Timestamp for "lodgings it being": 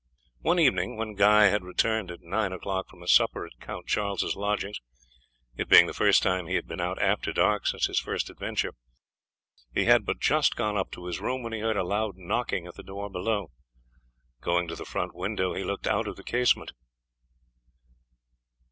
4.35-5.85